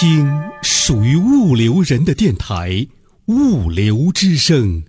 [0.00, 0.32] 听
[0.62, 2.70] 属于物流人的电台
[3.26, 4.84] 《物流之声》。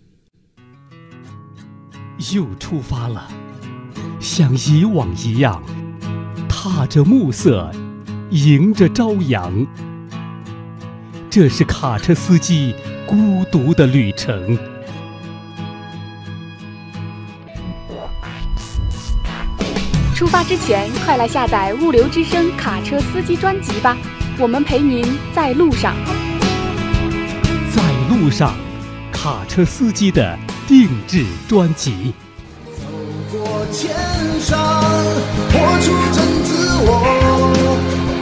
[2.36, 3.28] 又出发了，
[4.20, 5.64] 像以往一样，
[6.48, 7.72] 踏着暮色，
[8.30, 9.66] 迎着朝阳。
[11.28, 12.76] 这是卡车司机
[13.08, 14.56] 孤独的旅程。
[20.14, 23.98] 出发之前，快来下载《物流之声》卡车司机专辑吧，
[24.42, 25.04] 我们陪您
[25.36, 25.94] 在路上。
[27.76, 28.56] 在路上，
[29.12, 32.14] 卡车司机的定制专辑。
[32.78, 32.88] 走
[33.34, 33.94] 过千
[34.40, 34.58] 山，
[35.52, 37.52] 活出真自我，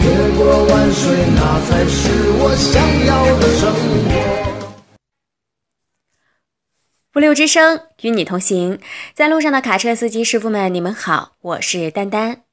[0.01, 3.71] 越过万水，那才是我想要的生
[4.09, 4.57] 活。
[7.11, 8.79] 不六之声与你同行，
[9.13, 12.46] 在路上的卡车司机师傅们，你们好，我是丹丹。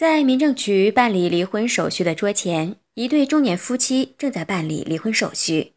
[0.00, 5.74] 在民政局办理离婚手续的桌前，一对中年夫妻正在办理离婚手续。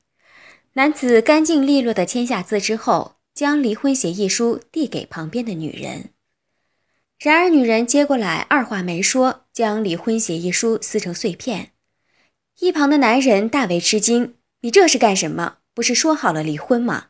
[0.76, 6.12] 男子干净利落的签下字之后，将离婚协议书递给旁边的女人。
[7.20, 11.72] 然而，女人接过来，二话没说，将离婚协议书撕成碎片。
[12.60, 17.08] 一旁的男人大为吃惊：“你这是干什么？”不是说好了离婚吗？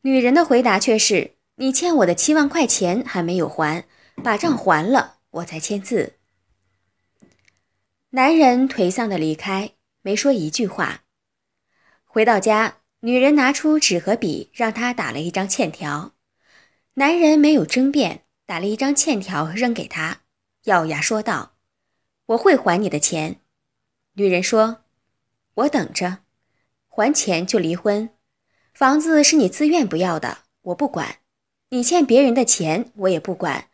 [0.00, 3.84] 女人的回答却是：“你欠我的七万块钱还没有还，
[4.24, 6.14] 把账还了，我才签字。”
[8.10, 11.04] 男人颓丧的离开，没说一句话。
[12.04, 16.14] 回到家，女人拿出纸和笔，让他打了一张欠条。
[16.94, 20.22] 男人没有争辩，打了一张欠条扔给他，
[20.64, 21.56] 咬牙说道
[22.26, 23.40] ：“我会还你的钱。”
[24.14, 24.84] 女人说
[25.54, 26.20] ：“我等着。”
[26.88, 28.10] 还钱就离婚，
[28.74, 31.18] 房子是你自愿不要的，我不管。
[31.68, 33.67] 你欠别人的钱我也不管，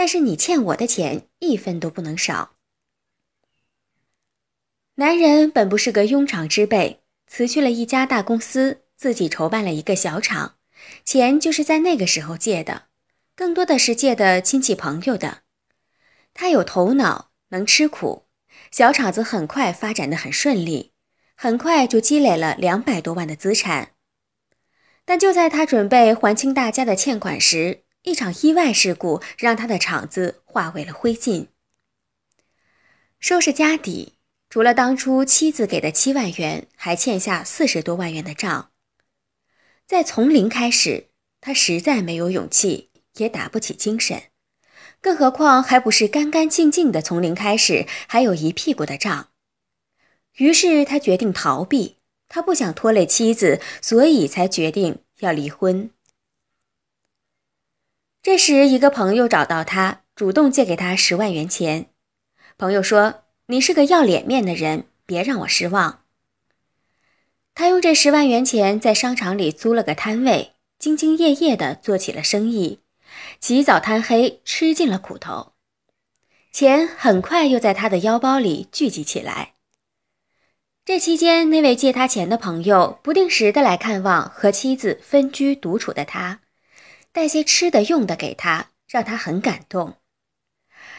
[0.00, 2.52] 但是你欠我的钱一分都不能少。
[4.94, 10.56] 男人本不是个庸常之辈，辞去了一家大公司，自己筹办了一个小厂，
[11.04, 12.84] 钱就是在那个时候借的，
[13.36, 15.42] 更多的是借的亲戚朋友的。
[16.32, 18.24] 他有头脑，能吃苦，
[18.70, 20.94] 小厂子很快发展的很顺利。
[21.36, 23.90] 很快就积累了两百多万的资产，
[25.04, 31.48] 但就在他准备还清大家的欠款时，一场意外事故让他的厂子化为了灰烬。
[33.18, 34.14] 收拾家底，
[34.48, 38.70] 除了当初妻子给的七万元，还欠下四十多万元的账。
[39.86, 41.08] 再从零开始，
[41.42, 44.22] 他实在没有勇气，也打不起精神，
[45.02, 49.28] 更何况还不是干干净净的从零开始，还有一屁股的账。
[50.36, 51.96] 于是他决定逃避，
[52.28, 55.90] 他不想拖累妻子，所以才决定要离婚。
[58.22, 61.86] 这时，一个朋友找到他，主动借给他十万元钱。
[62.58, 66.02] 朋友说：“你是个要脸面的人，别让我失望。”
[67.54, 72.80] 他用这十万元钱在商场里租了个摊位，兢兢业业地做起了生意，
[73.40, 75.54] 起早贪黑，吃尽了苦头。
[76.52, 79.54] 钱很快又在他的腰包里聚集起来。
[80.84, 86.40] 这期间，那位借他钱的朋友不定时的来看望和妻子分居独处的他，
[87.12, 89.94] 带些吃的用的给他，让他很感动。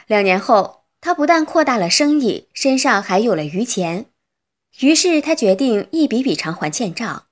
[0.07, 4.05] 两年后，他不但扩大了生意，身上还有了余钱，
[4.79, 7.27] 于是他决定一笔笔偿还欠账。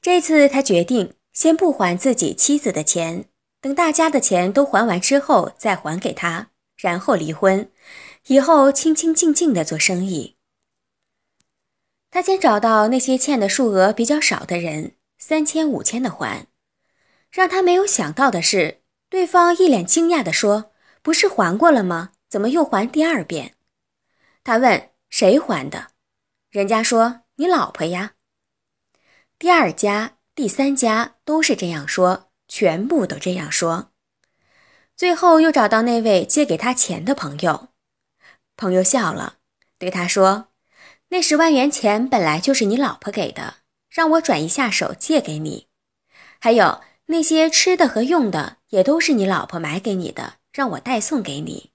[0.00, 3.26] 这次他决定先不还自己妻子的钱，
[3.60, 7.70] 等大家的钱都还完之后再还给他，然后离婚，
[8.26, 10.36] 以后清清静静的做生意。
[12.10, 16.46] 他先找到那些欠的数额比较少的人，三千五千的还。
[17.32, 20.72] 让他没有想到的是，对方一脸惊讶地说
[21.02, 22.12] ：“不是还过了吗？
[22.28, 23.54] 怎么又还第二遍？”
[24.44, 25.88] 他问：“谁还的？”
[26.50, 28.12] 人家说：“你老婆呀。”
[29.40, 33.92] 第二家、第三家都是这样说，全部都这样说。
[34.94, 37.68] 最后又找到那位借给他钱的朋友，
[38.56, 39.38] 朋友笑了，
[39.78, 40.48] 对他说。
[41.08, 43.56] 那十万元钱本来就是你老婆给的，
[43.90, 45.68] 让我转移下手借给你。
[46.38, 46.80] 还有
[47.12, 51.68] 那些吃的和用的也都是你老婆买给你的，让我代送给你。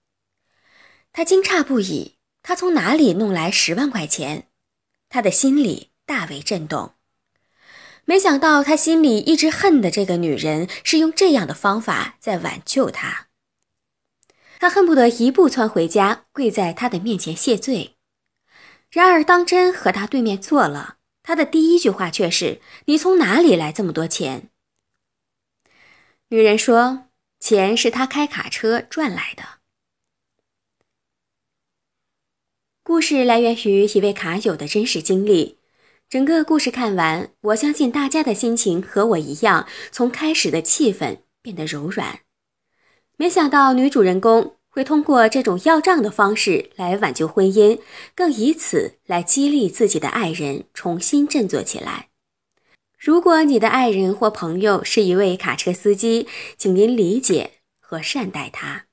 [1.13, 4.47] 他惊诧不已，他从哪里弄来十万块钱？
[5.09, 6.93] 他的心里大为震动。
[8.05, 13.27] 没想到他心里一直恨的这个女人是用这样的方法在挽救他。
[14.57, 17.95] 他恨不得一步窜回家，跪在他的面前谢罪。
[18.89, 24.49] 然而，当真和他对面坐了，他的第一句话却是：“你从哪里来这么多钱？”
[26.29, 27.05] 女人说
[27.39, 29.43] ：“钱是他开卡车赚来的。”
[32.83, 35.57] 故事来源于一位卡友的真实经历。
[36.09, 42.19] 整个故事看完，我相信大家的心情和我一样，从开始的气愤变得柔软。
[43.15, 47.79] 没想到女主人公会通过这种要账的方式来挽救婚姻，
[48.13, 52.09] 更以此来激励自己的爱人重新振作起来。
[52.97, 56.27] 如果你的爱人或朋友是一位卡车司机，
[56.57, 58.85] 请您理解和善待他。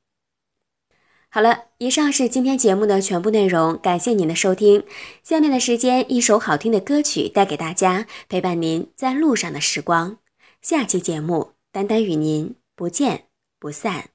[1.30, 4.84] 好了，以上是今天节目的全部内容，感谢您的收听。
[5.22, 10.18] 下面的时间，一首好听的歌曲带给大家，陪伴您在路上的时光。
[10.62, 13.24] 下期节目，丹丹与您不见
[13.58, 14.13] 不散。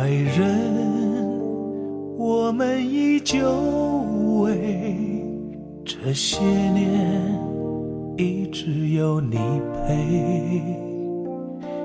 [0.00, 1.28] 爱人，
[2.16, 3.36] 我们依旧
[4.40, 5.22] 为
[5.84, 7.38] 这些年
[8.16, 9.36] 一直有你
[9.86, 10.62] 陪，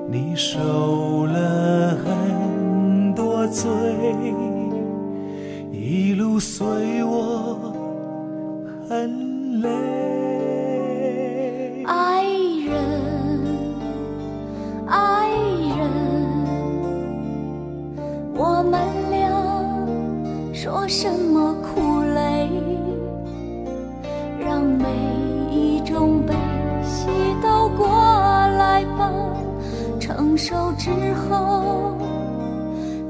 [0.10, 3.70] 你受了很多罪，
[5.74, 7.74] 一路随我
[8.88, 10.05] 很累。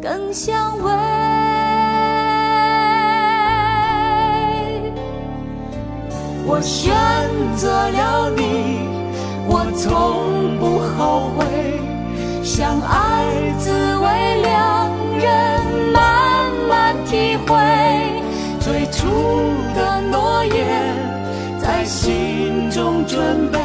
[0.06, 0.92] 更相慰。
[6.46, 6.94] 我选
[7.56, 8.88] 择了你，
[9.48, 11.44] 我从不后悔。
[12.44, 13.26] 相爱
[13.58, 15.26] 滋味，两人
[15.92, 17.58] 慢慢体会。
[18.60, 19.08] 最初
[19.74, 20.96] 的诺言，
[21.60, 23.65] 在心中准备。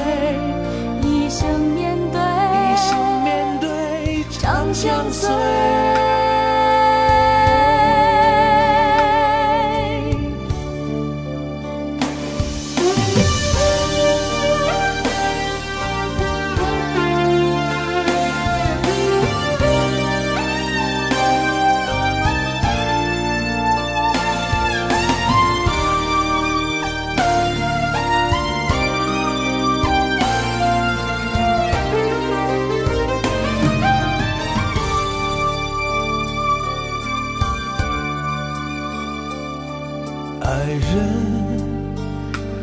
[40.71, 40.83] 爱人，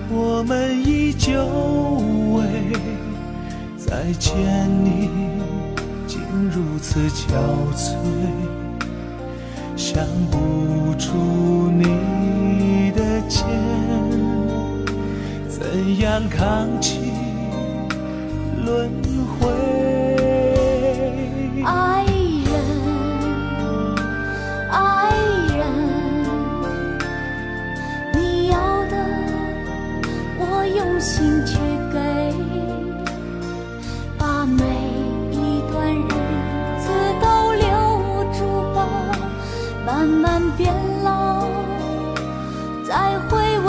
[0.09, 1.44] 我们依旧
[2.38, 2.71] 为
[3.77, 4.33] 再见
[4.81, 5.09] 你
[6.07, 7.36] 竟如此憔
[7.75, 7.98] 悴，
[9.75, 13.45] 想不出你的肩
[15.50, 17.06] 怎样扛起
[31.27, 31.57] 心去
[31.91, 32.00] 给，
[34.18, 34.63] 把每
[35.29, 36.09] 一段日
[36.79, 36.88] 子
[37.21, 37.68] 都留
[38.31, 38.39] 住
[38.74, 38.88] 吧，
[39.85, 41.44] 慢慢变老，
[42.87, 43.68] 再回味。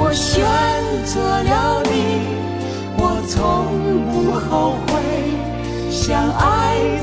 [0.00, 0.44] 我选
[1.04, 1.94] 择了你，
[2.98, 3.36] 我从
[4.10, 4.90] 不后悔。
[5.92, 6.44] 相爱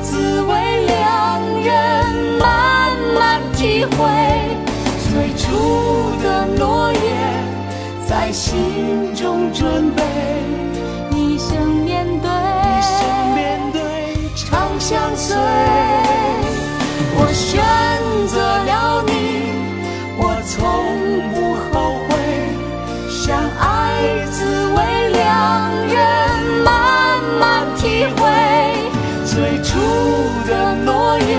[0.02, 0.52] 滋味，
[0.86, 1.72] 两人
[2.38, 4.43] 慢慢体会。
[5.54, 5.60] 初
[6.24, 6.98] 的诺言，
[8.08, 10.02] 在心中准备。
[11.12, 12.98] 一生面对，一生
[13.36, 13.80] 面对
[14.36, 15.38] 长相随。
[17.16, 17.62] 我选
[18.28, 19.12] 择了你，
[20.18, 20.58] 我从
[21.30, 22.12] 不后悔。
[23.08, 24.44] 相爱滋
[24.74, 24.78] 味，
[25.12, 25.22] 两
[25.88, 25.96] 人
[26.64, 26.68] 慢
[27.40, 27.44] 慢
[27.78, 28.22] 体会。
[29.24, 29.78] 最初
[30.48, 31.30] 的诺言，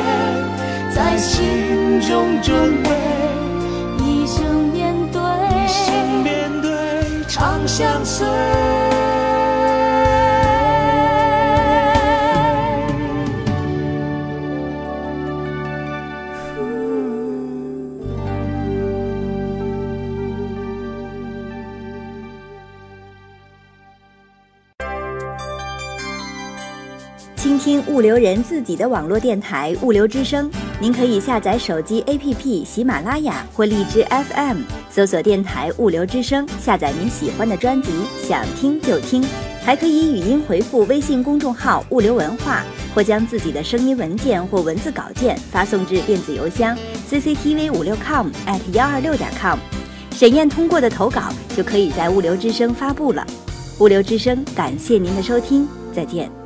[0.95, 2.94] 在心中准备。
[7.77, 8.64] 相随。
[27.45, 37.91] 倾听物流人自己的网络电台物流之声，您可以下载手机 APP 喜马拉雅或荔枝 FM，搜索电台物流之声，下载您喜欢的专辑，
[38.27, 39.23] 想听就听。
[39.63, 46.75] 还可以语音回复微信公众号“物流文化”，或将自己的声音文件或文字稿件发送至电子邮箱
[47.11, 49.59] cctv 五六 com at 幺二六点 com。
[50.13, 51.25] 审验通过的投稿
[51.55, 53.23] 就可以在物流之声发布了。
[53.81, 56.44] 物流之声，感谢您的收听，再见。